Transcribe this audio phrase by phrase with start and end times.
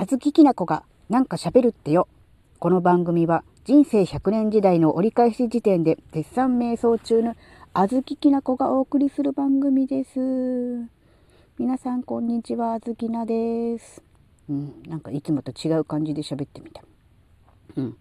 [0.00, 2.06] あずききなこがなんか喋るってよ。
[2.60, 7.34] この番組は人生100年時代の折り返し時点で絶賛瞑想中の
[7.74, 10.20] あずききなこがお送りする番組です。
[11.58, 14.00] 皆さんこんにちは、あずきなです。
[14.48, 16.84] うん、なんかいつもと違う感じで喋ってみた。
[17.74, 17.96] うん。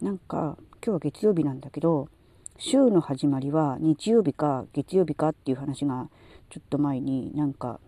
[0.00, 2.08] なんか今日は月曜日なんだけど、
[2.56, 6.08] 週の始まりは日曜日か月曜日かっていう話が
[6.48, 7.80] ちょっと前になんか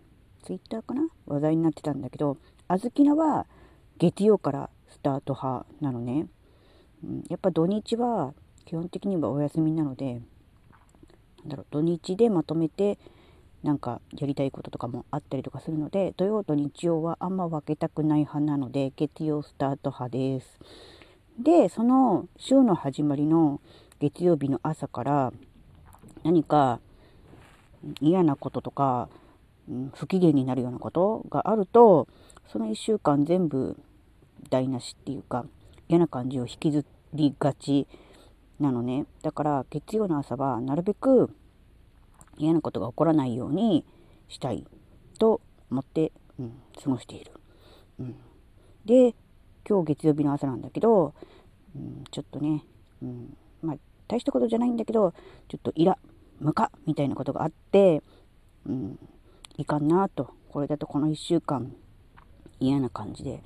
[0.43, 1.07] ツイッターかな？
[1.25, 3.45] 話題になってたんだけど小豆菜は
[3.97, 6.27] 月曜からスタート派なのね、
[7.03, 8.33] うん、やっぱ土日は
[8.65, 10.19] 基本的にはお休みなのでな
[11.45, 12.97] んだろう土日でまとめて
[13.63, 20.59] なんかやりたいこととかもあったりとかするので土曜と日曜はあんま分けたくない派なので月曜スタート派です。
[21.39, 23.59] でその週の始まりの
[23.99, 25.33] 月曜日の朝から
[26.23, 26.79] 何か
[28.01, 29.09] 嫌なこととか
[29.93, 32.07] 不機嫌になるようなことがあると
[32.51, 33.77] その1週間全部
[34.49, 35.45] 台無しっていうか
[35.87, 37.87] 嫌な感じを引きずりがち
[38.59, 41.29] なのねだから月曜の朝はなるべく
[42.37, 43.85] 嫌なことが起こらないように
[44.27, 44.65] したい
[45.19, 47.31] と思って、うん、過ごしている。
[47.99, 48.15] うん、
[48.85, 49.15] で
[49.67, 51.13] 今日月曜日の朝なんだけど、
[51.75, 52.63] うん、ちょっとね、
[53.01, 53.77] うん、まあ
[54.07, 55.13] 大したことじゃないんだけど
[55.47, 55.97] ちょっとイラ
[56.39, 58.01] ムカみたいなことがあって、
[58.65, 58.99] うん、
[59.57, 60.33] いかんなと。
[60.49, 61.73] これだとこの1週間
[62.59, 63.41] 嫌な感じで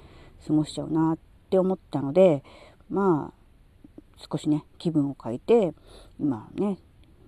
[0.46, 1.18] 過ごしちゃうなっ
[1.50, 2.44] て思ったので
[2.90, 5.74] まあ少しね気分を変えて
[6.20, 6.78] 今ね、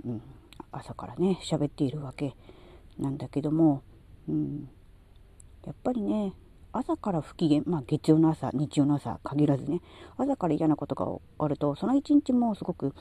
[0.05, 0.21] うん、
[0.71, 2.35] 朝からね喋っているわけ
[2.97, 3.83] なんだけども、
[4.27, 4.69] うん、
[5.65, 6.33] やっぱりね
[6.71, 9.81] 朝から不機嫌まあ月曜の朝日曜の朝限らずね
[10.17, 11.05] 朝から嫌なことが
[11.43, 12.93] あるとその一日もすごく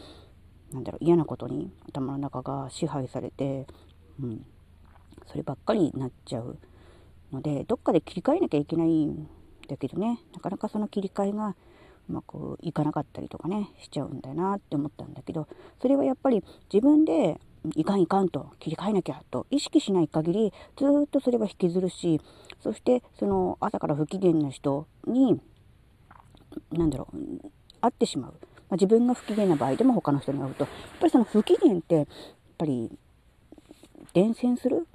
[0.72, 3.66] なんだろう嫌なことに頭の中が支配されて、
[4.22, 4.46] うん、
[5.28, 6.58] そればっかりになっちゃう
[7.32, 9.28] のでどっかで切り替えなきゃいけないん
[9.68, 10.20] だけどね。
[10.32, 11.54] なかなかその切り替えが
[12.08, 15.46] うまくいかなかったりとかねしちゃうんだなって思ったんだけど
[15.80, 17.38] それはやっぱり自分で
[17.77, 22.20] いかんいかんと切り替えなきゃと意識しない限りずっとそれは引きずるし
[22.61, 25.40] そしてその朝から不機嫌な人に
[26.72, 27.50] 何だろう
[27.80, 28.38] 会ってしまう、ま
[28.70, 30.64] あ、自分が不機嫌な場合でも他の人に会うと。
[30.64, 32.06] やっぱりその不機嫌ってやっ
[32.56, 32.90] ぱり
[34.14, 34.86] 伝染する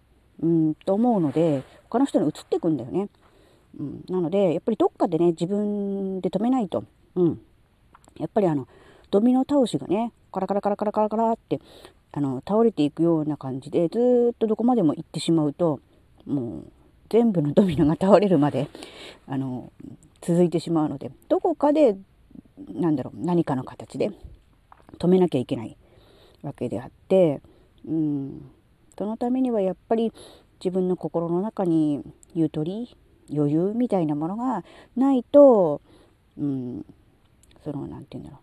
[0.44, 3.10] うん、と思うので他の人に移っていくんだよね。
[3.80, 6.84] うん、なのでやっぱりどっかでね自分で止めないと、
[7.16, 7.42] うん、
[8.20, 8.68] やっぱりあの
[9.10, 11.60] ドミノ倒しがねカラカラカラカラカラカラって
[12.12, 15.80] あの倒れていくような感じでずっとどこまでも行ってしまうと
[16.28, 16.72] もう
[17.10, 18.70] 全部のドミノが倒れるまで
[19.28, 19.72] あの
[20.22, 21.98] 続いてしまうのでどこかで
[22.72, 24.12] なんだろう何かの形で
[25.00, 25.76] 止めなきゃいけない
[26.44, 27.42] わけであって、
[27.88, 28.52] うん、
[28.98, 30.12] そのためにはやっぱり
[30.64, 32.02] 自分の心の中に
[32.34, 32.96] ゆとり
[33.34, 34.64] 余裕みたいなものが
[34.96, 35.82] ないと、
[36.38, 36.86] うん、
[37.64, 38.40] その何て言うんだろ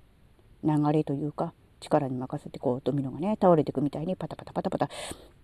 [0.82, 4.90] う流れというか力に任せてこうドミノがね倒れていくみたいにパタパタパタパタ、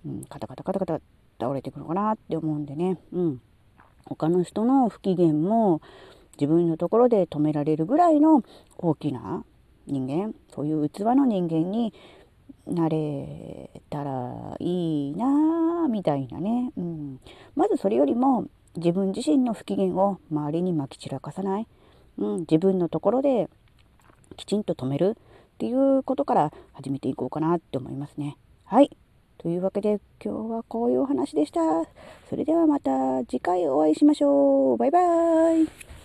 [0.05, 1.01] うん、カタカタカタカタ
[1.41, 3.41] 倒れていくのかなって思うんでね、うん、
[4.05, 5.81] 他の人の不機嫌も
[6.39, 8.43] 自分のところで止められるぐらいの
[8.77, 9.45] 大きな
[9.87, 11.95] 人間そういう器の人間に
[12.67, 17.21] なれたらいいなみたいなね、うん、
[17.55, 18.47] まずそれよりも
[18.77, 21.67] 自分自身の不機嫌を周りにまき散らかさない、
[22.19, 23.49] うん、自分のところで
[24.37, 25.17] きちんと止める
[25.55, 28.37] っていうことから始めていこうかなって思いますね。
[28.65, 28.91] はい。
[29.39, 31.61] というわけで今日はこういうお話でした。
[32.29, 34.77] それではまた次回お会いしましょう。
[34.77, 35.96] バイバーイ。